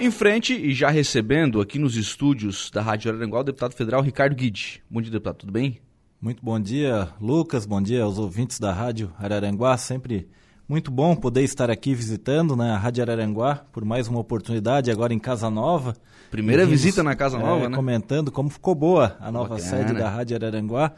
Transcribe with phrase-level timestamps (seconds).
[0.00, 4.36] Em frente e já recebendo aqui nos estúdios da Rádio Araranguá o deputado federal Ricardo
[4.36, 4.80] Guide.
[4.88, 5.80] Bom dia, deputado, tudo bem?
[6.22, 7.66] Muito bom dia, Lucas.
[7.66, 9.76] Bom dia aos ouvintes da Rádio Araranguá.
[9.76, 10.28] Sempre
[10.68, 15.12] muito bom poder estar aqui visitando né, a Rádio Araranguá por mais uma oportunidade, agora
[15.12, 15.96] em Casa Nova.
[16.30, 17.74] Primeira vimos, visita na Casa Nova, é, né?
[17.74, 19.68] Comentando como ficou boa a nova Bacana.
[19.68, 20.92] sede da Rádio Araranguá.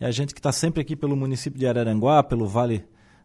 [0.00, 2.84] E a gente que está sempre aqui pelo município de Araranguá, pelo Vale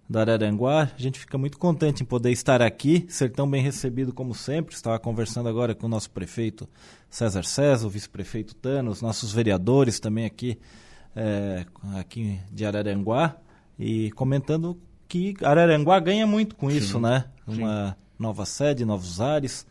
[0.10, 0.92] da Araranguá.
[0.98, 4.74] A gente fica muito contente em poder estar aqui, ser tão bem recebido como sempre.
[4.74, 6.68] Estava conversando agora com o nosso prefeito
[7.10, 10.58] César César, o vice-prefeito Tano, os nossos vereadores também aqui,
[11.16, 13.38] é, aqui de Araranguá,
[13.78, 17.26] e comentando que Araranguá ganha muito com isso, sim, né?
[17.46, 17.96] Uma sim.
[18.18, 19.66] nova sede, novos ares.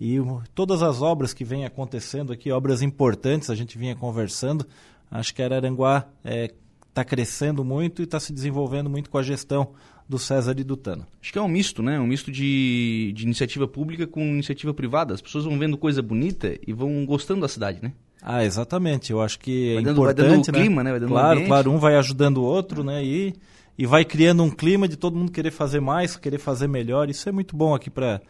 [0.00, 0.16] E
[0.54, 4.66] todas as obras que vêm acontecendo aqui, obras importantes, a gente vinha conversando,
[5.10, 6.52] acho que Araranguá é,
[6.92, 9.70] está crescendo muito e está se desenvolvendo muito com a gestão
[10.08, 11.06] do César e do Tano.
[11.22, 11.98] Acho que é um misto, né?
[11.98, 15.14] Um misto de, de iniciativa pública com iniciativa privada.
[15.14, 17.92] As pessoas vão vendo coisa bonita e vão gostando da cidade, né?
[18.20, 19.10] Ah, exatamente.
[19.10, 20.84] Eu acho que vai é dando, importante, vai dando o clima, né?
[20.84, 20.90] né?
[20.90, 21.70] Vai dando claro, claro.
[21.70, 23.02] Um vai ajudando o outro, né?
[23.02, 23.34] E,
[23.78, 27.08] e vai criando um clima de todo mundo querer fazer mais, querer fazer melhor.
[27.08, 28.20] Isso é muito bom aqui para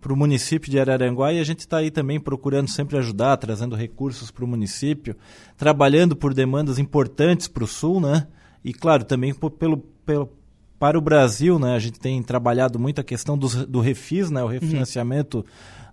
[0.00, 3.76] para o município de Araranguá e a gente está aí também procurando sempre ajudar, trazendo
[3.76, 5.14] recursos para o município,
[5.56, 8.26] trabalhando por demandas importantes para o Sul, né?
[8.64, 10.32] E claro, também pelo, pelo,
[10.78, 11.74] para o Brasil, né?
[11.74, 14.42] A gente tem trabalhado muito a questão do, do refis, né?
[14.42, 15.44] O refinanciamento uhum.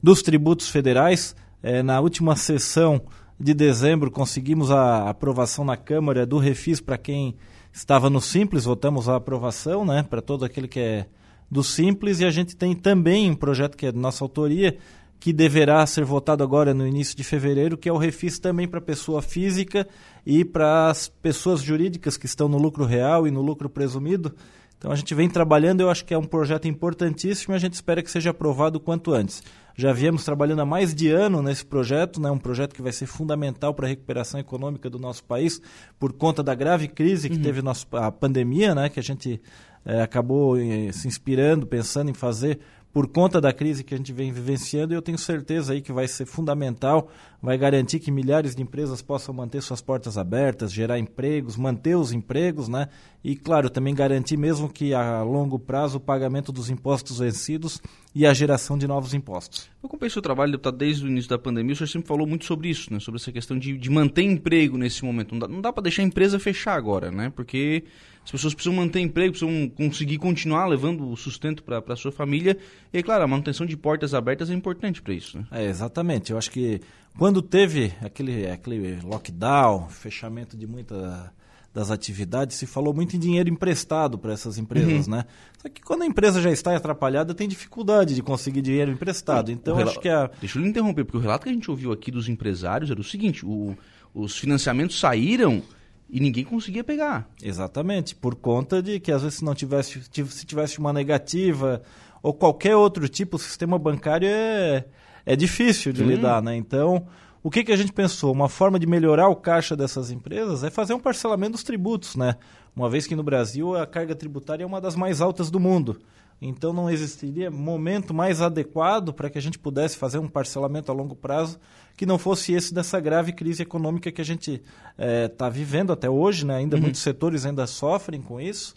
[0.02, 1.36] dos tributos federais.
[1.62, 3.02] É, na última sessão
[3.40, 7.36] de dezembro conseguimos a aprovação na Câmara do refis para quem
[7.74, 10.04] estava no Simples, votamos a aprovação, né?
[10.04, 11.06] Para todo aquele que é
[11.50, 14.78] do Simples e a gente tem também um projeto que é de nossa autoria,
[15.20, 18.80] que deverá ser votado agora no início de fevereiro, que é o refis também para
[18.80, 19.88] pessoa física
[20.26, 24.36] e para as pessoas jurídicas que estão no lucro real e no lucro presumido.
[24.78, 27.74] Então a gente vem trabalhando, eu acho que é um projeto importantíssimo e a gente
[27.74, 29.42] espera que seja aprovado o quanto antes.
[29.80, 33.06] Já viemos trabalhando há mais de ano nesse projeto, né, um projeto que vai ser
[33.06, 35.62] fundamental para a recuperação econômica do nosso país,
[36.00, 37.44] por conta da grave crise que uhum.
[37.44, 39.40] teve nosso, a pandemia, né, que a gente
[39.86, 42.60] é, acabou eh, se inspirando, pensando em fazer
[42.98, 45.94] por conta da crise que a gente vem vivenciando, e eu tenho certeza aí que
[45.94, 50.98] vai ser fundamental, vai garantir que milhares de empresas possam manter suas portas abertas, gerar
[50.98, 52.88] empregos, manter os empregos, né?
[53.24, 57.80] E, claro, também garantir mesmo que a longo prazo o pagamento dos impostos vencidos
[58.14, 59.70] e a geração de novos impostos.
[59.82, 62.46] Eu acompanhei seu trabalho, deputado, desde o início da pandemia, o senhor sempre falou muito
[62.46, 63.00] sobre isso, né?
[63.00, 65.34] Sobre essa questão de, de manter emprego nesse momento.
[65.34, 67.32] Não dá, não dá para deixar a empresa fechar agora, né?
[67.36, 67.84] Porque
[68.24, 72.58] as pessoas precisam manter emprego, precisam conseguir continuar levando o sustento para a sua família.
[72.92, 75.38] E, claro, a manutenção de portas abertas é importante para isso.
[75.38, 75.46] Né?
[75.52, 76.32] É, exatamente.
[76.32, 76.82] Eu acho que
[77.18, 81.32] quando teve aquele, aquele lockdown, fechamento de muita
[81.78, 85.14] das atividades, se falou muito em dinheiro emprestado para essas empresas, uhum.
[85.14, 85.26] né?
[85.62, 89.52] Só que quando a empresa já está atrapalhada, tem dificuldade de conseguir dinheiro emprestado.
[89.52, 90.28] Então, acho que a...
[90.40, 93.00] Deixa eu lhe interromper, porque o relato que a gente ouviu aqui dos empresários era
[93.00, 93.78] o seguinte, o,
[94.12, 95.62] os financiamentos saíram
[96.10, 97.30] e ninguém conseguia pegar.
[97.44, 101.84] Exatamente, por conta de que às vezes se não tivesse, se tivesse uma negativa
[102.24, 104.84] ou qualquer outro tipo, o sistema bancário é,
[105.24, 106.08] é difícil de hum.
[106.08, 106.56] lidar, né?
[106.56, 107.06] Então,
[107.48, 108.34] o que, que a gente pensou?
[108.34, 112.36] Uma forma de melhorar o caixa dessas empresas é fazer um parcelamento dos tributos, né?
[112.76, 115.98] Uma vez que no Brasil a carga tributária é uma das mais altas do mundo.
[116.42, 120.94] Então não existiria momento mais adequado para que a gente pudesse fazer um parcelamento a
[120.94, 121.58] longo prazo
[121.96, 124.62] que não fosse esse dessa grave crise econômica que a gente
[124.98, 126.58] está eh, é, vivendo até hoje, né?
[126.58, 126.82] ainda uhum.
[126.82, 128.76] muitos setores ainda sofrem com isso.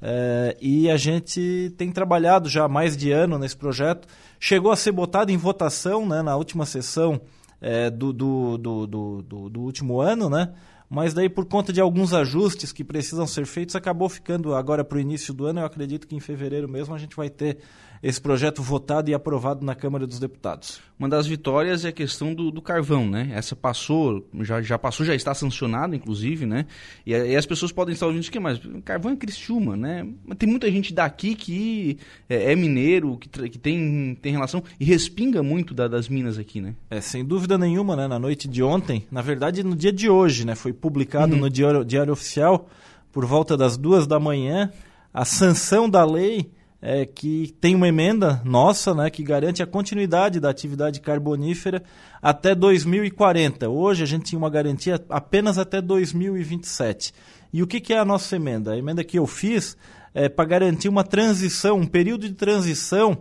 [0.00, 4.08] É, e a gente tem trabalhado já há mais de ano nesse projeto.
[4.40, 7.20] Chegou a ser botado em votação né, na última sessão
[7.60, 10.52] é, do, do, do, do, último ano, né?
[10.88, 14.98] mas daí por conta de alguns ajustes que precisam ser feitos, acabou ficando agora para
[14.98, 15.60] o início do ano.
[15.60, 17.58] Eu acredito que em fevereiro mesmo a gente vai ter
[18.02, 20.80] esse projeto votado e aprovado na Câmara dos Deputados.
[20.98, 23.30] Uma das vitórias é a questão do, do carvão, né?
[23.34, 26.66] Essa passou, já, já passou, já está sancionada, inclusive, né?
[27.04, 30.06] E, e, as pessoas podem estar ouvindo isso aqui, mas carvão é Criciúma, né?
[30.24, 31.98] Mas tem muita gente daqui que
[32.28, 36.62] é, é mineiro, que, que tem, tem relação e respinga muito da, das minas aqui,
[36.62, 36.74] né?
[36.88, 38.08] É, sem dúvida nenhuma, né?
[38.08, 40.54] Na noite de ontem, na verdade no dia de hoje, né?
[40.54, 41.42] Foi publicado uhum.
[41.42, 42.70] no Diário, Diário Oficial,
[43.12, 44.70] por volta das duas da manhã,
[45.12, 46.50] a sanção da lei
[46.80, 51.82] é, que tem uma emenda nossa né, que garante a continuidade da atividade carbonífera
[52.20, 53.68] até 2040.
[53.68, 57.12] Hoje a gente tinha uma garantia apenas até 2027.
[57.52, 58.72] E o que, que é a nossa emenda?
[58.72, 59.76] A emenda que eu fiz
[60.14, 63.18] é para garantir uma transição, um período de transição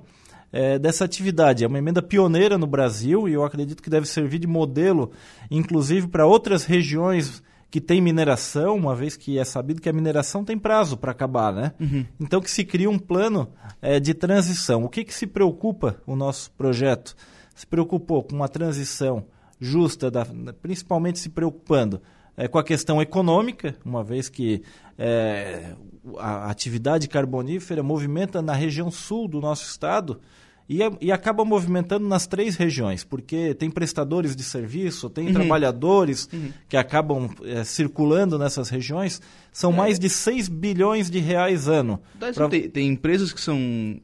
[0.52, 1.64] é, dessa atividade.
[1.64, 5.12] É uma emenda pioneira no Brasil e eu acredito que deve servir de modelo,
[5.52, 7.44] inclusive, para outras regiões
[7.76, 11.52] que tem mineração, uma vez que é sabido que a mineração tem prazo para acabar,
[11.52, 11.74] né?
[11.78, 12.06] Uhum.
[12.18, 13.50] Então que se cria um plano
[13.82, 14.86] é, de transição.
[14.86, 17.14] O que, que se preocupa o nosso projeto?
[17.54, 19.26] Se preocupou com uma transição
[19.60, 20.26] justa, da,
[20.62, 22.02] principalmente se preocupando
[22.38, 24.64] é, com a questão econômica, uma vez que
[24.98, 25.76] é,
[26.18, 30.22] a atividade carbonífera movimenta na região sul do nosso estado
[30.68, 35.34] e, e, acaba movimentando nas três regiões, porque tem prestadores de serviço, tem uhum.
[35.34, 36.52] trabalhadores uhum.
[36.68, 39.22] que acabam é, circulando nessas regiões.
[39.54, 39.76] São é.
[39.76, 42.02] mais de 6 bilhões de reais ano.
[42.34, 42.50] Pra...
[42.50, 43.58] Tem, tem, empresas que, são,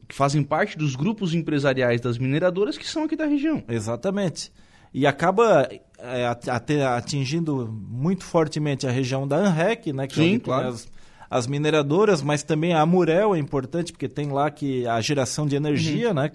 [0.08, 3.64] que fazem parte dos grupos empresariais das mineradoras que são aqui da região.
[3.68, 4.52] Exatamente.
[4.94, 5.68] E acaba
[5.98, 6.28] é,
[6.86, 10.68] atingindo muito fortemente a região da ANREC, né, que Sim, é claro.
[10.68, 10.88] as
[11.32, 15.56] as mineradoras, mas também a Murel é importante, porque tem lá que a geração de
[15.56, 16.16] energia, uhum.
[16.16, 16.32] né?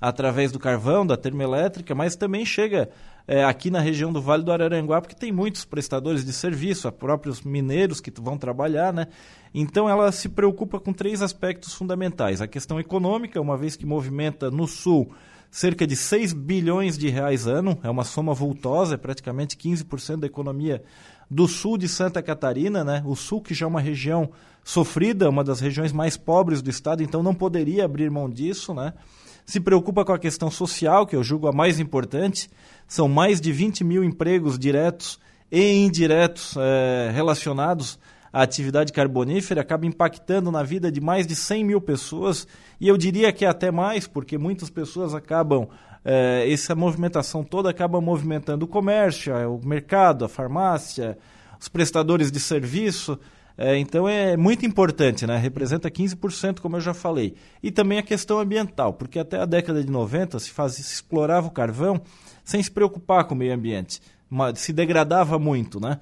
[0.00, 2.88] Através do carvão, da termoelétrica, mas também chega
[3.28, 7.42] é, aqui na região do Vale do Araranguá, porque tem muitos prestadores de serviço, próprios
[7.42, 9.08] mineiros que vão trabalhar, né?
[9.52, 12.40] Então ela se preocupa com três aspectos fundamentais.
[12.40, 15.12] A questão econômica, uma vez que movimenta no sul
[15.50, 20.26] cerca de 6 bilhões de reais ano, é uma soma vultosa, é praticamente 15% da
[20.26, 20.82] economia
[21.30, 23.02] do sul de Santa Catarina, né?
[23.06, 24.30] O sul que já é uma região
[24.64, 28.92] sofrida, uma das regiões mais pobres do estado, então não poderia abrir mão disso, né?
[29.46, 32.50] Se preocupa com a questão social, que eu julgo a mais importante.
[32.86, 35.18] São mais de 20 mil empregos diretos
[35.50, 37.98] e indiretos é, relacionados
[38.32, 42.46] à atividade carbonífera, acaba impactando na vida de mais de 100 mil pessoas,
[42.80, 45.68] e eu diria que até mais, porque muitas pessoas acabam
[46.04, 51.18] é, essa movimentação toda acaba movimentando o comércio, é, o mercado, a farmácia,
[51.60, 53.18] os prestadores de serviço.
[53.56, 55.36] É, então é muito importante, né?
[55.36, 57.34] representa 15%, como eu já falei.
[57.62, 61.46] E também a questão ambiental, porque até a década de 90 se, fazia, se explorava
[61.46, 62.00] o carvão
[62.42, 64.00] sem se preocupar com o meio ambiente,
[64.54, 65.78] se degradava muito.
[65.78, 66.00] Né?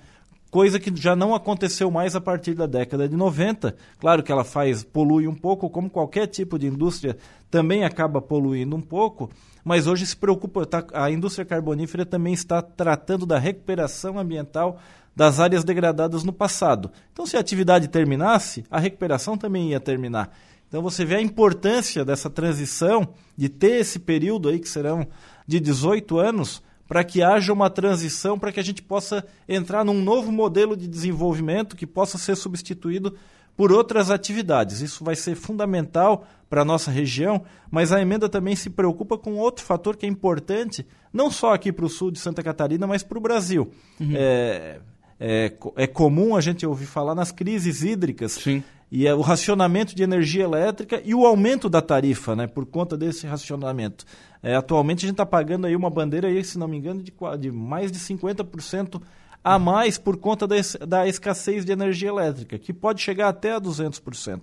[0.50, 3.74] Coisa que já não aconteceu mais a partir da década de 90.
[3.98, 7.16] Claro que ela faz polui um pouco, como qualquer tipo de indústria
[7.50, 9.30] também acaba poluindo um pouco,
[9.64, 14.78] mas hoje se preocupa, tá, a indústria carbonífera também está tratando da recuperação ambiental
[15.14, 16.90] das áreas degradadas no passado.
[17.12, 20.30] Então, se a atividade terminasse, a recuperação também ia terminar.
[20.68, 25.06] Então, você vê a importância dessa transição, de ter esse período aí que serão
[25.46, 30.02] de 18 anos, para que haja uma transição, para que a gente possa entrar num
[30.02, 33.14] novo modelo de desenvolvimento que possa ser substituído
[33.54, 34.80] por outras atividades.
[34.80, 39.34] Isso vai ser fundamental para a nossa região, mas a emenda também se preocupa com
[39.34, 43.02] outro fator que é importante, não só aqui para o sul de Santa Catarina, mas
[43.02, 43.70] para o Brasil.
[44.00, 44.12] Uhum.
[44.14, 44.80] É,
[45.20, 48.32] é, é, comum a gente ouvir falar nas crises hídricas.
[48.32, 48.62] Sim.
[48.90, 52.96] E é o racionamento de energia elétrica e o aumento da tarifa, né, por conta
[52.96, 54.06] desse racionamento.
[54.42, 57.12] É, atualmente a gente está pagando aí uma bandeira, aí, se não me engano, de,
[57.38, 59.00] de mais de 50%
[59.42, 60.56] a mais por conta da,
[60.86, 64.40] da escassez de energia elétrica, que pode chegar até a 200%.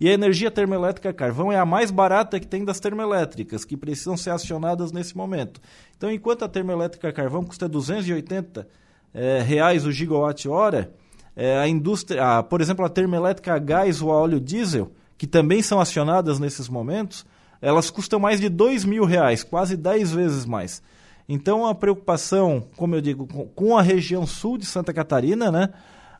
[0.00, 4.16] E a energia termoelétrica carvão é a mais barata que tem das termoelétricas, que precisam
[4.16, 5.60] ser acionadas nesse momento.
[5.96, 8.66] Então, enquanto a termoelétrica carvão custa 280
[9.12, 10.92] é, reais o gigawatt-hora,
[11.36, 15.26] é, a indústria, a, por exemplo, a termoelétrica a gás ou a óleo diesel, que
[15.26, 17.24] também são acionadas nesses momentos,
[17.60, 20.82] elas custam mais de 2 mil reais, quase 10 vezes mais.
[21.28, 25.70] Então, a preocupação, como eu digo, com a região sul de Santa Catarina, né?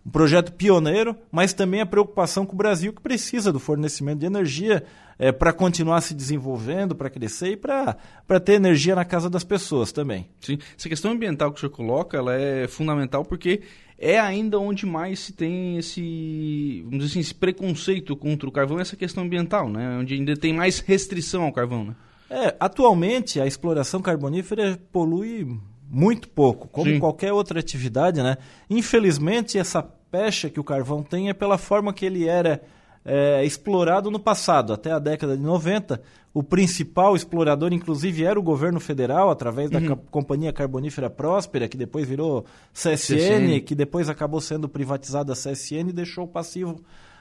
[0.06, 4.26] um projeto pioneiro, mas também a preocupação com o Brasil, que precisa do fornecimento de
[4.26, 4.84] energia
[5.18, 7.96] é, para continuar se desenvolvendo, para crescer e para
[8.44, 10.28] ter energia na casa das pessoas também.
[10.40, 13.62] Sim, essa questão ambiental que o senhor coloca, ela é fundamental porque
[13.98, 18.80] é ainda onde mais se tem esse, vamos dizer assim, esse preconceito contra o carvão,
[18.80, 19.98] essa questão ambiental, né?
[20.00, 21.94] Onde ainda tem mais restrição ao carvão, né?
[22.28, 25.56] É, atualmente a exploração carbonífera polui
[25.88, 26.98] muito pouco, como Sim.
[26.98, 28.36] qualquer outra atividade, né?
[28.68, 32.62] Infelizmente essa pecha que o carvão tem é pela forma que ele era
[33.04, 36.00] é, explorado no passado, até a década de 90.
[36.32, 39.94] O principal explorador, inclusive, era o governo federal, através da uhum.
[40.10, 45.90] Companhia Carbonífera Próspera, que depois virou CSN, CSN, que depois acabou sendo privatizada a CSN
[45.90, 46.80] e deixou o passivo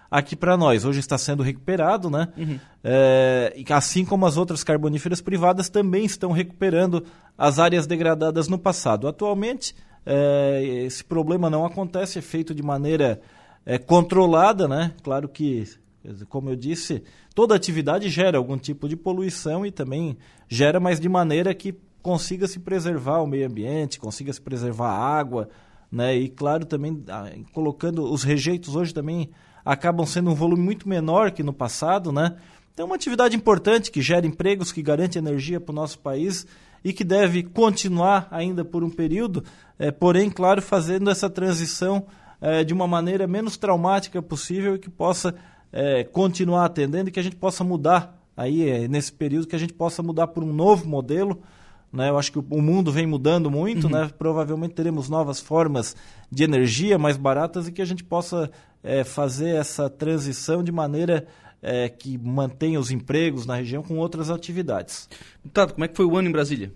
[0.09, 0.85] aqui para nós.
[0.85, 2.29] Hoje está sendo recuperado, né?
[2.37, 2.59] Uhum.
[2.83, 7.03] É, assim como as outras carboníferas privadas também estão recuperando
[7.37, 9.07] as áreas degradadas no passado.
[9.07, 9.75] Atualmente,
[10.05, 13.21] é, esse problema não acontece, é feito de maneira
[13.65, 14.93] é, controlada, né?
[15.03, 15.63] Claro que,
[16.29, 17.03] como eu disse,
[17.33, 20.17] toda atividade gera algum tipo de poluição e também
[20.47, 25.17] gera, mas de maneira que consiga se preservar o meio ambiente, consiga se preservar a
[25.17, 25.49] água,
[25.91, 26.15] né?
[26.15, 29.29] E claro também ah, colocando os rejeitos hoje também
[29.63, 32.35] acabam sendo um volume muito menor que no passado, né?
[32.73, 36.45] Então, é uma atividade importante que gera empregos, que garante energia para o nosso país
[36.83, 39.43] e que deve continuar ainda por um período,
[39.77, 42.05] é, porém, claro, fazendo essa transição
[42.43, 45.33] é, de uma maneira menos traumática possível e que possa
[45.71, 49.59] é, continuar atendendo e que a gente possa mudar aí é, nesse período que a
[49.59, 51.41] gente possa mudar por um novo modelo.
[51.91, 52.09] Né?
[52.09, 53.93] Eu acho que o mundo vem mudando muito, uhum.
[53.93, 54.11] né?
[54.17, 55.95] provavelmente teremos novas formas
[56.29, 58.51] de energia mais baratas e que a gente possa
[58.83, 61.25] é, fazer essa transição de maneira
[61.61, 65.07] é, que mantenha os empregos na região com outras atividades.
[65.53, 66.73] Tato, como é que foi o ano em Brasília?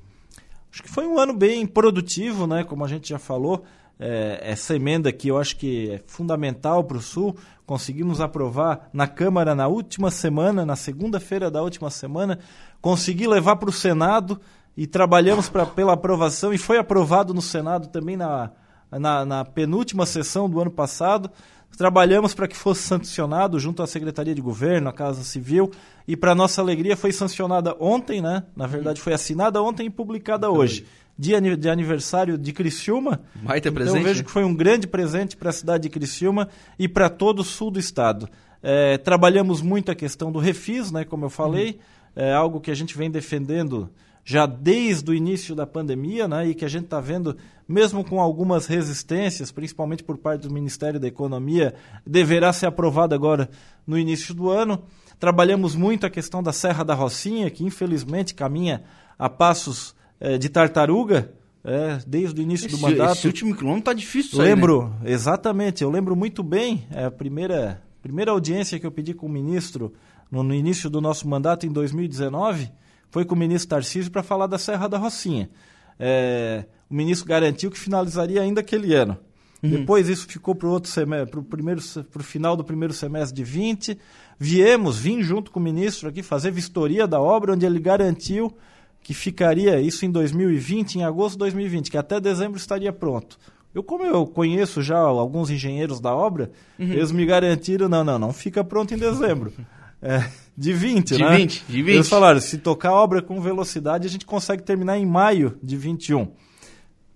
[0.71, 2.63] Acho que foi um ano bem produtivo, né?
[2.63, 3.65] como a gente já falou.
[3.99, 7.35] É, essa emenda que eu acho que é fundamental para o Sul,
[7.65, 12.39] conseguimos aprovar na Câmara na última semana, na segunda-feira da última semana,
[12.79, 14.39] consegui levar para o Senado
[14.75, 18.51] e trabalhamos pra, pela aprovação e foi aprovado no Senado também na,
[18.91, 21.31] na, na penúltima sessão do ano passado.
[21.75, 25.71] Trabalhamos para que fosse sancionado junto à Secretaria de Governo, à Casa Civil,
[26.07, 28.43] e para nossa alegria foi sancionada ontem, né?
[28.55, 30.85] Na verdade foi assinada ontem e publicada hoje
[31.17, 33.21] dia de aniversário de Criciúma.
[33.35, 33.97] Vai ter então, presente.
[33.97, 36.47] Eu vejo que foi um grande presente para a cidade de Criciúma
[36.77, 38.29] e para todo o sul do estado.
[38.61, 41.79] É, trabalhamos muito a questão do refis, né, como eu falei,
[42.15, 42.23] uhum.
[42.23, 43.89] é algo que a gente vem defendendo
[44.29, 48.19] já desde o início da pandemia, né, e que a gente está vendo, mesmo com
[48.19, 51.73] algumas resistências, principalmente por parte do Ministério da Economia,
[52.05, 53.49] deverá ser aprovado agora
[53.87, 54.83] no início do ano.
[55.17, 58.83] Trabalhamos muito a questão da Serra da Rocinha, que infelizmente caminha
[59.17, 61.31] a passos é, de tartaruga,
[61.63, 63.13] é, desde o início esse, do mandato.
[63.13, 65.11] Esse último quilômetro tá difícil Lembro, aí, né?
[65.13, 69.29] exatamente, eu lembro muito bem é, a primeira, primeira audiência que eu pedi com o
[69.29, 69.93] ministro
[70.29, 72.69] no, no início do nosso mandato em 2019
[73.09, 75.49] foi com o ministro Tarcísio para falar da Serra da Rocinha.
[75.99, 79.17] É, o ministro garantiu que finalizaria ainda aquele ano.
[79.61, 79.71] Uhum.
[79.71, 83.97] Depois isso ficou para o semestre, para o final do primeiro semestre de 20.
[84.39, 88.55] Viemos, vim junto com o ministro aqui fazer vistoria da obra, onde ele garantiu
[89.01, 93.37] que ficaria isso em 2020, em agosto de 2020, que até dezembro estaria pronto.
[93.73, 96.91] Eu, como eu conheço já alguns engenheiros da obra, uhum.
[96.91, 99.53] eles me garantiram, não, não, não fica pronto em dezembro.
[100.01, 100.23] É,
[100.55, 101.37] de 20, de né?
[101.37, 101.95] 20, de 20.
[101.95, 105.75] Eles falaram, se tocar a obra com velocidade, a gente consegue terminar em maio de
[105.75, 106.27] 21.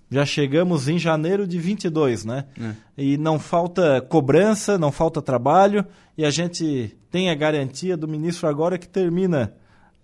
[0.09, 2.45] Já chegamos em janeiro de 22, né?
[2.59, 2.73] É.
[2.97, 5.85] E não falta cobrança, não falta trabalho,
[6.17, 9.53] e a gente tem a garantia do ministro agora que termina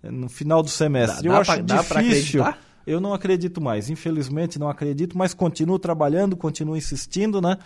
[0.02, 1.28] no final do semestre.
[1.28, 1.32] Dá, eu
[1.62, 2.44] dá acho pra, difícil.
[2.86, 7.58] Eu não acredito mais, infelizmente não acredito, mas continuo trabalhando, continuo insistindo, né?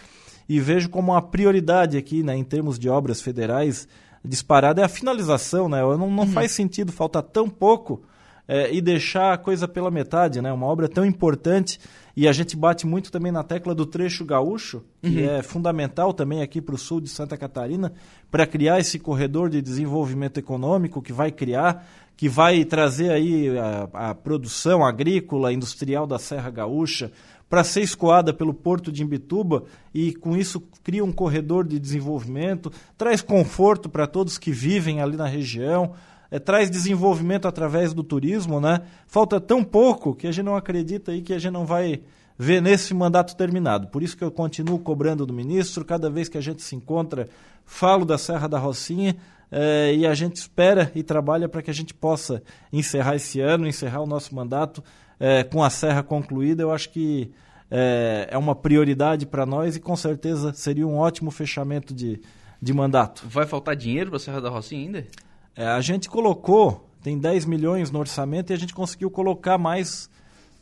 [0.49, 3.87] E vejo como uma prioridade aqui, né, em termos de obras federais,
[4.25, 5.81] disparada é a finalização, né?
[5.81, 6.27] Não, não uhum.
[6.27, 8.03] faz sentido faltar tão pouco
[8.47, 10.53] é, e deixar a coisa pela metade, né?
[10.53, 11.81] Uma obra tão importante
[12.17, 15.31] e a gente bate muito também na tecla do trecho gaúcho, que uhum.
[15.31, 17.93] é fundamental também aqui para o sul de Santa Catarina,
[18.31, 24.11] para criar esse corredor de desenvolvimento econômico que vai criar, que vai trazer aí a,
[24.11, 27.11] a produção agrícola, industrial da Serra Gaúcha,
[27.49, 32.73] para ser escoada pelo porto de Imbituba e com isso cria um corredor de desenvolvimento,
[32.97, 35.93] traz conforto para todos que vivem ali na região,
[36.33, 38.81] é, traz desenvolvimento através do turismo, né?
[39.07, 42.01] Falta tão pouco que a gente não acredita aí que a gente não vai
[42.39, 43.89] ver nesse mandato terminado.
[43.89, 47.29] Por isso que eu continuo cobrando do ministro, cada vez que a gente se encontra,
[47.67, 49.15] falo da Serra da Rocinha,
[49.51, 53.69] é, e a gente espera e trabalha para que a gente possa encerrar esse ano,
[53.69, 54.83] encerrar o nosso mandato
[55.21, 56.63] é, com a serra concluída.
[56.63, 57.31] Eu acho que
[57.71, 62.23] é, é uma prioridade para nós e com certeza seria um ótimo fechamento de,
[62.63, 63.23] de mandato.
[63.29, 65.07] Vai faltar dinheiro para a Serra da Rocinha ainda?
[65.55, 70.09] É, a gente colocou, tem 10 milhões no orçamento e a gente conseguiu colocar mais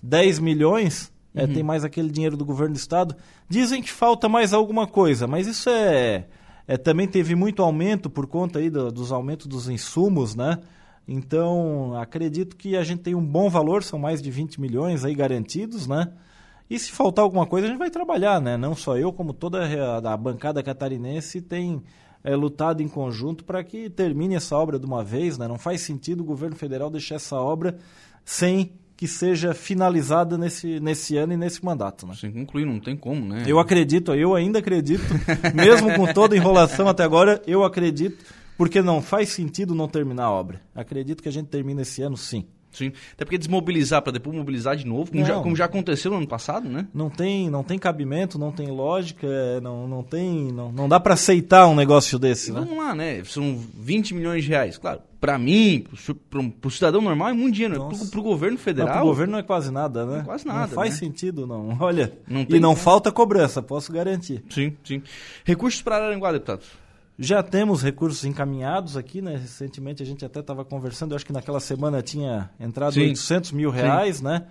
[0.03, 1.13] 10 milhões.
[1.33, 1.53] É, uhum.
[1.53, 3.15] tem mais aquele dinheiro do governo do estado.
[3.49, 6.27] Dizem que falta mais alguma coisa, mas isso é,
[6.67, 10.59] é também teve muito aumento por conta aí do, dos aumentos dos insumos, né?
[11.07, 15.15] Então, acredito que a gente tem um bom valor, são mais de 20 milhões aí
[15.15, 16.13] garantidos, né?
[16.69, 18.57] E se faltar alguma coisa, a gente vai trabalhar, né?
[18.57, 21.83] Não só eu, como toda a, a bancada catarinense tem
[22.23, 25.39] é, lutado em conjunto para que termine essa obra de uma vez.
[25.39, 25.49] Né?
[25.49, 27.79] Não faz sentido o governo federal deixar essa obra
[28.25, 32.07] sem que seja finalizada nesse, nesse ano e nesse mandato.
[32.07, 32.15] Né?
[32.15, 33.45] Sem concluir, não tem como, né?
[33.47, 35.03] Eu acredito, eu ainda acredito,
[35.55, 38.23] mesmo com toda a enrolação até agora, eu acredito,
[38.59, 40.61] porque não faz sentido não terminar a obra.
[40.75, 42.45] Acredito que a gente termine esse ano sim.
[42.73, 42.93] Sim.
[43.13, 46.27] Até porque desmobilizar para depois mobilizar de novo, como já, como, já, aconteceu no ano
[46.27, 46.87] passado, né?
[46.95, 50.53] Não tem, não tem cabimento, não tem lógica, é, não, não tem.
[50.53, 52.61] Não, não dá para aceitar um negócio desse, né?
[52.61, 53.23] Vamos lá, né?
[53.25, 54.79] São 20 milhões de reais.
[54.79, 55.85] Claro, para mim,
[56.31, 57.89] para o cidadão normal é muito dinheiro.
[58.11, 58.95] Para o governo federal.
[58.95, 60.13] Para o governo não é quase nada, né?
[60.13, 60.67] Não é quase nada.
[60.69, 60.97] Não faz né?
[60.97, 61.77] sentido, não.
[61.81, 62.13] Olha.
[62.27, 64.43] Não e não falta cobrança, posso garantir.
[64.49, 65.03] Sim, sim.
[65.45, 66.63] Recursos para Aranguá, deputado.
[67.23, 69.37] Já temos recursos encaminhados aqui, né?
[69.37, 73.01] Recentemente a gente até estava conversando, eu acho que naquela semana tinha entrado Sim.
[73.01, 74.25] 800 mil reais, Sim.
[74.25, 74.47] né?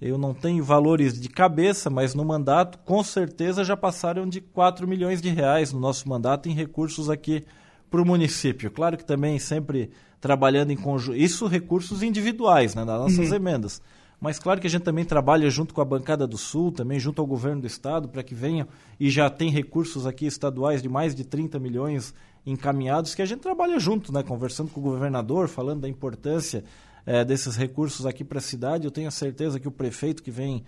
[0.00, 4.88] Eu não tenho valores de cabeça, mas no mandato, com certeza, já passaram de 4
[4.88, 7.44] milhões de reais no nosso mandato em recursos aqui
[7.90, 8.70] para o município.
[8.70, 11.18] Claro que também sempre trabalhando em conjunto.
[11.18, 13.36] Isso recursos individuais, né, das nossas uhum.
[13.36, 13.82] emendas.
[14.20, 17.20] Mas claro que a gente também trabalha junto com a bancada do Sul, também junto
[17.20, 18.66] ao governo do estado, para que venham
[18.98, 22.14] e já tem recursos aqui estaduais de mais de 30 milhões
[22.46, 26.64] encaminhados, que a gente trabalha junto, né, conversando com o governador, falando da importância
[27.06, 28.84] é, desses recursos aqui para a cidade.
[28.84, 30.64] Eu tenho a certeza que o prefeito que vem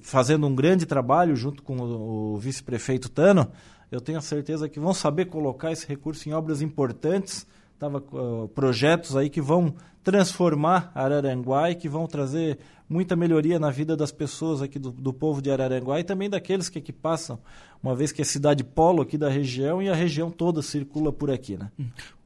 [0.00, 3.50] fazendo um grande trabalho junto com o, o vice-prefeito Tano,
[3.90, 7.46] eu tenho a certeza que vão saber colocar esse recurso em obras importantes
[7.84, 13.70] tava, uh, projetos aí que vão transformar Araranguá e que vão trazer muita melhoria na
[13.70, 17.38] vida das pessoas aqui do, do, povo de Araranguá e também daqueles que aqui passam,
[17.82, 21.30] uma vez que é cidade polo aqui da região e a região toda circula por
[21.30, 21.70] aqui, né?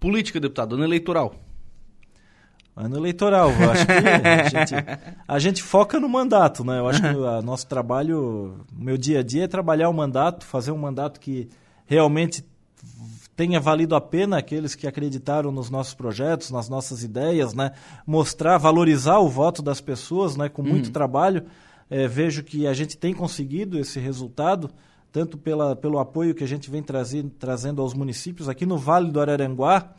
[0.00, 1.34] Política, deputado, ano eleitoral.
[2.74, 4.74] Ano eleitoral, eu acho que a gente,
[5.26, 6.78] a gente foca no mandato, né?
[6.78, 10.44] Eu acho que o nosso trabalho, o meu dia a dia é trabalhar o mandato,
[10.44, 11.48] fazer um mandato que
[11.86, 12.44] realmente
[13.38, 17.70] tenha valido a pena aqueles que acreditaram nos nossos projetos, nas nossas ideias, né?
[18.04, 20.48] Mostrar, valorizar o voto das pessoas, né?
[20.48, 20.92] Com muito uhum.
[20.92, 21.44] trabalho.
[21.88, 24.68] É, vejo que a gente tem conseguido esse resultado,
[25.12, 28.48] tanto pela, pelo apoio que a gente vem trazendo, trazendo aos municípios.
[28.48, 29.94] Aqui no Vale do Araranguá,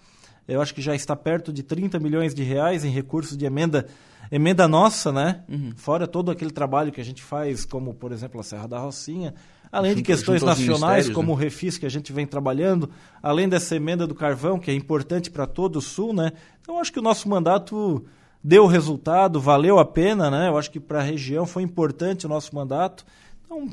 [0.53, 3.86] eu acho que já está perto de 30 milhões de reais em recursos de emenda
[4.32, 5.41] emenda nossa, né?
[5.50, 5.74] Uhum.
[5.75, 9.34] Fora todo aquele trabalho que a gente faz, como, por exemplo, a Serra da Rocinha,
[9.72, 11.34] Além junto, de questões nacionais, como né?
[11.34, 12.89] o Refis, que a gente vem trabalhando,
[13.22, 16.32] além dessa emenda do carvão, que é importante para todo o Sul, né?
[16.62, 18.03] Então, acho que o nosso mandato
[18.44, 20.48] deu resultado, valeu a pena, né?
[20.48, 23.06] Eu acho que para a região foi importante o nosso mandato.
[23.46, 23.70] Então,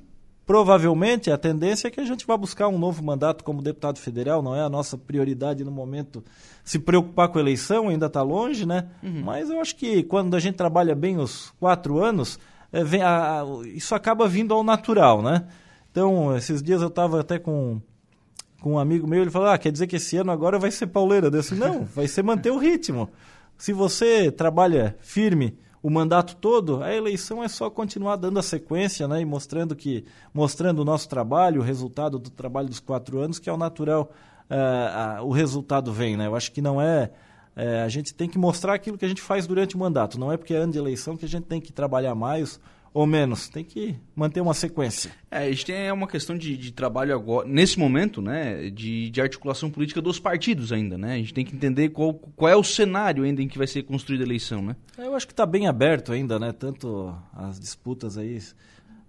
[0.46, 4.40] provavelmente, a tendência é que a gente vá buscar um novo mandato como deputado federal,
[4.40, 6.22] não é a nossa prioridade no momento
[6.64, 8.86] se preocupar com a eleição, ainda está longe, né?
[9.02, 9.22] Uhum.
[9.24, 12.38] Mas eu acho que quando a gente trabalha bem os quatro anos,
[12.72, 15.48] é, vem a, a, isso acaba vindo ao natural, né?
[15.90, 17.80] Então, esses dias eu estava até com,
[18.60, 20.86] com um amigo meu, ele falou, ah, quer dizer que esse ano agora vai ser
[20.86, 21.26] pauleira.
[21.26, 23.08] Eu disse, não, vai ser manter o ritmo.
[23.58, 29.06] Se você trabalha firme o mandato todo, a eleição é só continuar dando a sequência,
[29.06, 33.38] né, e mostrando que mostrando o nosso trabalho, o resultado do trabalho dos quatro anos,
[33.38, 34.10] que é o natural,
[34.50, 36.26] uh, o resultado vem, né?
[36.26, 37.12] Eu acho que não é
[37.56, 40.18] uh, a gente tem que mostrar aquilo que a gente faz durante o mandato.
[40.18, 42.58] Não é porque é ano de eleição que a gente tem que trabalhar mais
[42.96, 43.50] ou menos.
[43.50, 45.10] Tem que manter uma sequência.
[45.30, 49.20] É, a gente tem uma questão de, de trabalho agora, nesse momento, né, de, de,
[49.20, 51.12] articulação política dos partidos ainda, né?
[51.12, 53.82] A gente tem que entender qual, qual é o cenário ainda em que vai ser
[53.82, 54.76] construída a eleição, né?
[54.96, 56.52] Eu acho que está bem aberto ainda, né?
[56.52, 58.40] Tanto as disputas aí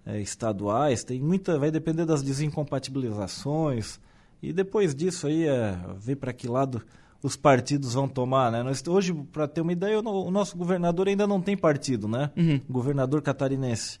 [0.04, 3.98] é, estaduais, tem muita, vai depender das desincompatibilizações
[4.42, 6.82] e depois disso aí é, ver para que lado
[7.22, 8.62] os partidos vão tomar, né?
[8.62, 12.30] Nós, hoje, para ter uma ideia, o, nosso governador ainda não tem partido, né?
[12.36, 12.60] Uhum.
[12.68, 13.98] Governador catarinense.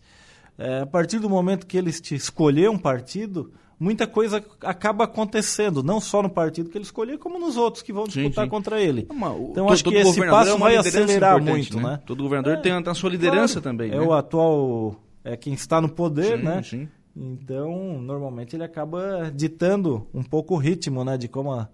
[0.56, 6.00] É, a partir do momento que ele escolher um partido, muita coisa acaba acontecendo, não
[6.00, 8.48] só no partido que ele escolher, como nos outros que vão disputar sim, sim.
[8.48, 9.06] contra ele.
[9.10, 11.90] Uma, então todo, acho que esse passo é vai acelerar muito, né?
[11.90, 12.00] né?
[12.06, 13.90] Todo governador é, tem a sua liderança claro, também.
[13.90, 14.00] É né?
[14.00, 16.62] o atual é quem está no poder, sim, né?
[16.62, 16.88] Sim.
[17.16, 21.68] Então, normalmente ele acaba ditando um pouco o ritmo, né, de como a,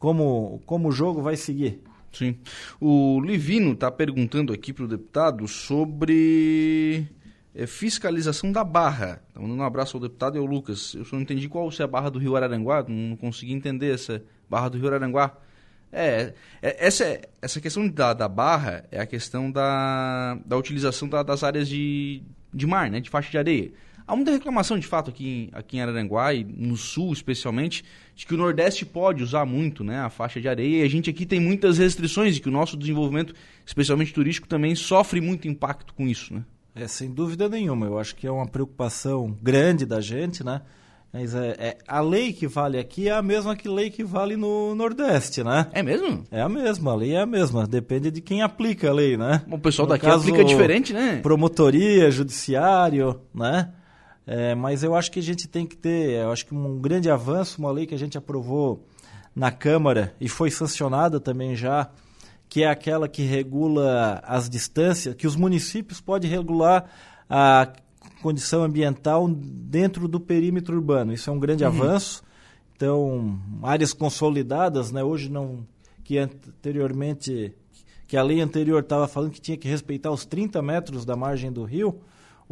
[0.00, 1.80] como, como o jogo vai seguir.
[2.10, 2.36] Sim.
[2.80, 7.06] O Livino está perguntando aqui para o deputado sobre
[7.54, 9.22] é, fiscalização da barra.
[9.36, 10.94] Mandando um abraço ao deputado e ao Lucas.
[10.94, 14.20] Eu só não entendi qual é a barra do Rio Araranguá, não consegui entender essa
[14.48, 15.36] barra do Rio Araranguá.
[15.92, 21.22] É, é essa, essa questão da, da barra é a questão da, da utilização da,
[21.22, 23.70] das áreas de, de mar, né, de faixa de areia.
[24.10, 28.34] Há muita reclamação, de fato, aqui, aqui em Araranguá e no sul, especialmente, de que
[28.34, 31.38] o Nordeste pode usar muito né, a faixa de areia e a gente aqui tem
[31.38, 33.32] muitas restrições e que o nosso desenvolvimento,
[33.64, 36.34] especialmente turístico, também sofre muito impacto com isso.
[36.34, 36.42] Né?
[36.74, 37.86] É, sem dúvida nenhuma.
[37.86, 40.60] Eu acho que é uma preocupação grande da gente, né?
[41.12, 44.36] Mas é, é, a lei que vale aqui é a mesma que lei que vale
[44.36, 45.68] no Nordeste, né?
[45.70, 46.24] É mesmo?
[46.32, 47.64] É a mesma, a lei é a mesma.
[47.64, 49.42] Depende de quem aplica a lei, né?
[49.48, 51.20] O pessoal no daqui caso, aplica diferente, né?
[51.22, 53.70] Promotoria, judiciário, né?
[54.26, 57.10] É, mas eu acho que a gente tem que ter, eu acho que um grande
[57.10, 58.86] avanço, uma lei que a gente aprovou
[59.34, 61.90] na Câmara e foi sancionada também já,
[62.48, 66.90] que é aquela que regula as distâncias, que os municípios podem regular
[67.28, 67.72] a
[68.22, 71.12] condição ambiental dentro do perímetro urbano.
[71.12, 71.70] Isso é um grande uhum.
[71.70, 72.22] avanço.
[72.76, 75.66] Então, áreas consolidadas, né, hoje não
[76.02, 77.54] que anteriormente
[78.08, 81.52] que a lei anterior estava falando que tinha que respeitar os 30 metros da margem
[81.52, 82.00] do rio,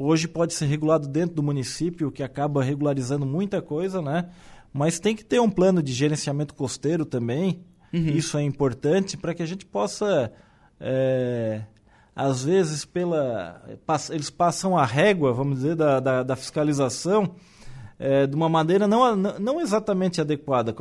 [0.01, 4.29] Hoje pode ser regulado dentro do município, que acaba regularizando muita coisa, né?
[4.73, 7.65] Mas tem que ter um plano de gerenciamento costeiro também.
[7.93, 8.07] Uhum.
[8.07, 10.33] Isso é importante para que a gente possa
[10.81, 11.63] é,
[12.15, 13.61] às vezes pela
[14.11, 17.35] eles passam a régua, vamos dizer, da, da, da fiscalização
[17.99, 20.73] é, de uma maneira não, não exatamente adequada,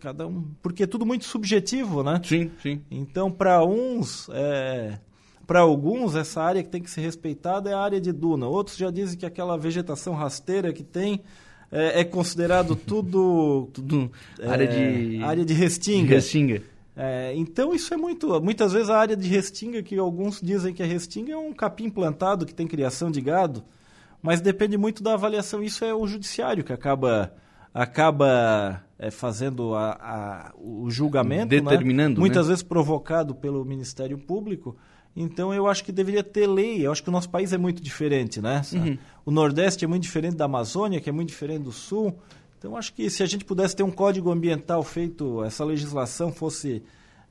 [0.00, 2.20] cada um, porque é tudo muito subjetivo, né?
[2.22, 2.80] Sim, sim.
[2.90, 5.00] Então, para uns, é,
[5.46, 8.46] para alguns, essa área que tem que ser respeitada é a área de duna.
[8.46, 11.20] Outros já dizem que aquela vegetação rasteira que tem
[11.70, 14.10] é, é considerado tudo, tudo
[14.44, 16.08] área de área de restinga.
[16.08, 16.62] De restinga.
[16.96, 18.40] É, então isso é muito.
[18.40, 21.90] Muitas vezes a área de restinga, que alguns dizem que é restinga, é um capim
[21.90, 23.62] plantado que tem criação de gado,
[24.22, 25.62] mas depende muito da avaliação.
[25.62, 27.32] Isso é o judiciário que acaba
[27.72, 31.60] acaba é, fazendo a, a, o julgamento, né?
[31.60, 32.20] determinando, né?
[32.20, 32.52] muitas né?
[32.52, 34.74] vezes provocado pelo Ministério Público.
[35.16, 36.86] Então eu acho que deveria ter lei.
[36.86, 38.60] Eu acho que o nosso país é muito diferente, né?
[38.72, 38.98] Uhum.
[39.24, 42.14] O Nordeste é muito diferente da Amazônia, que é muito diferente do Sul.
[42.58, 46.82] Então, acho que se a gente pudesse ter um código ambiental feito, essa legislação fosse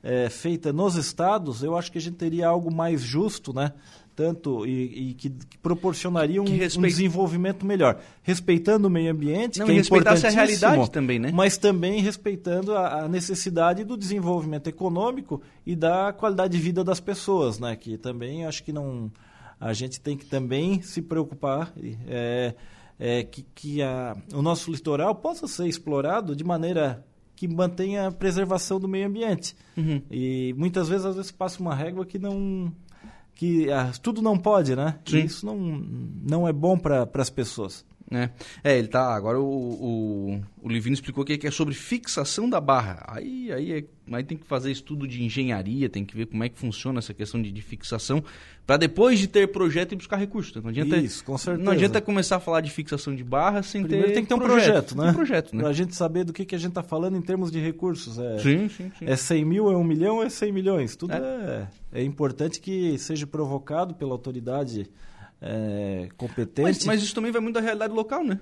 [0.02, 3.72] é, feita nos estados, eu acho que a gente teria algo mais justo, né?
[4.16, 6.78] Tanto e, e que, que, proporcionaria um, que respeite...
[6.78, 11.30] um, desenvolvimento melhor, respeitando o meio ambiente, Não, que é respeitasse a realidade também, né?
[11.34, 16.98] Mas também respeitando a, a, necessidade do desenvolvimento econômico e da qualidade de vida das
[16.98, 17.76] pessoas, né?
[17.76, 19.12] Que também acho que não
[19.60, 21.72] a gente tem que também se preocupar.
[22.08, 22.54] É,
[22.98, 28.12] é, que, que a, o nosso litoral possa ser explorado de maneira que mantenha a
[28.12, 29.54] preservação do meio ambiente.
[29.76, 30.00] Uhum.
[30.10, 32.72] E muitas vezes, às vezes, passa uma régua que não
[33.36, 34.98] que ah, tudo não pode, né?
[35.04, 35.18] Sim.
[35.18, 37.84] E isso não, não é bom para as pessoas.
[38.10, 38.30] É.
[38.62, 39.14] é, ele tá.
[39.14, 43.04] Agora o, o, o Livino explicou que é sobre fixação da barra.
[43.08, 46.48] Aí, aí, é, aí tem que fazer estudo de engenharia, tem que ver como é
[46.48, 48.22] que funciona essa questão de, de fixação,
[48.64, 50.62] para depois de ter projeto e buscar recursos.
[50.62, 51.64] Não adianta, Isso, com certeza.
[51.64, 54.14] Não adianta começar a falar de fixação de barra sem Primeiro ter.
[54.14, 55.10] tem que ter um projeto, projeto né?
[55.10, 55.62] Um projeto, né?
[55.62, 58.18] Pra gente saber do que, que a gente está falando em termos de recursos.
[58.18, 59.04] É, sim, sim, sim.
[59.04, 60.94] É 100 mil, é 1 milhão, é 100 milhões.
[60.94, 64.88] Tudo é, é, é importante que seja provocado pela autoridade
[65.40, 66.62] é, competente.
[66.62, 68.40] Mas, mas, isso também vai muito da realidade local, né?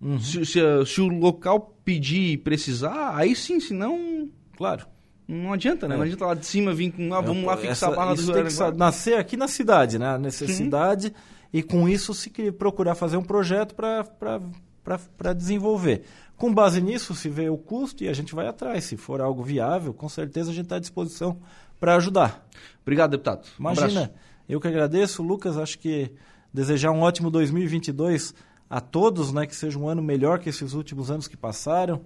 [0.00, 0.18] Uhum.
[0.18, 4.86] Se, se, se, o local pedir e precisar, aí sim, senão, claro.
[5.26, 5.94] Não adianta, né?
[5.94, 5.96] É.
[5.96, 8.32] Não adianta lá de cima vir com, ah, vamos lá fixar essa, a barra do
[8.32, 10.14] tem que nascer aqui na cidade, né?
[10.14, 11.14] A necessidade sim.
[11.52, 16.02] e com isso se procurar fazer um projeto para desenvolver.
[16.36, 18.84] Com base nisso, se vê o custo e a gente vai atrás.
[18.84, 21.38] Se for algo viável, com certeza a gente está à disposição
[21.80, 22.46] para ajudar.
[22.82, 23.46] Obrigado, deputado.
[23.58, 24.08] Imagina, um
[24.48, 25.56] eu que agradeço, Lucas.
[25.56, 26.10] Acho que
[26.52, 28.34] desejar um ótimo 2022
[28.68, 32.00] a todos, né, que seja um ano melhor que esses últimos anos que passaram,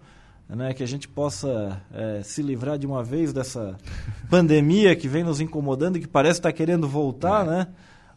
[0.48, 3.76] né, que a gente possa é, se livrar de uma vez dessa
[4.28, 7.50] pandemia que vem nos incomodando e que parece estar querendo voltar, é.
[7.50, 7.68] né?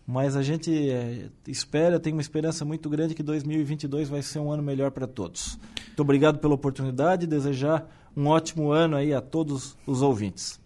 [0.08, 4.52] Mas a gente é, espera, tem uma esperança muito grande que 2022 vai ser um
[4.52, 5.60] ano melhor para todos.
[5.88, 10.60] Muito obrigado pela oportunidade, desejar um ótimo ano aí a todos os ouvintes.